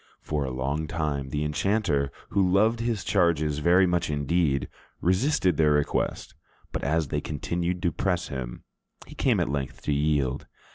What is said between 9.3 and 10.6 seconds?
at length to yield.